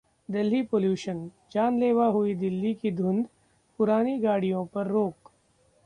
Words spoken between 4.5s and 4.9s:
पर